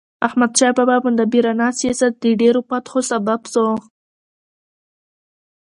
احمدشاه 0.27 0.71
بابا 0.77 0.95
مدبرانه 1.05 1.67
سیاست 1.79 2.13
د 2.17 2.25
ډیرو 2.41 2.61
فتحو 2.69 2.99
سبب 3.11 3.39
سو. 3.53 3.65